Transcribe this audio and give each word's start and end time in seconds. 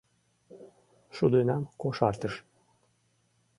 Шудынам 1.15 1.63
кошартыш. 1.81 2.33